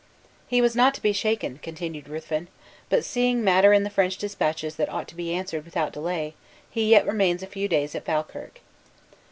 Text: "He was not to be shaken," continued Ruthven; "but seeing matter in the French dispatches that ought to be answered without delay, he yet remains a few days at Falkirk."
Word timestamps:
"He 0.47 0.61
was 0.61 0.75
not 0.75 0.95
to 0.95 1.01
be 1.03 1.13
shaken," 1.13 1.59
continued 1.61 2.07
Ruthven; 2.09 2.47
"but 2.89 3.05
seeing 3.05 3.43
matter 3.43 3.71
in 3.71 3.83
the 3.83 3.89
French 3.91 4.17
dispatches 4.17 4.75
that 4.77 4.91
ought 4.91 5.07
to 5.09 5.15
be 5.15 5.31
answered 5.31 5.63
without 5.63 5.93
delay, 5.93 6.33
he 6.67 6.89
yet 6.89 7.05
remains 7.05 7.43
a 7.43 7.45
few 7.45 7.67
days 7.67 7.93
at 7.93 8.05
Falkirk." 8.05 8.61